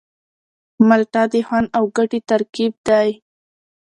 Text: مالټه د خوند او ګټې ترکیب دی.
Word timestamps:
مالټه 0.87 1.23
د 1.31 1.33
خوند 1.47 1.67
او 1.77 1.83
ګټې 1.97 2.19
ترکیب 2.29 2.73
دی. 2.87 3.09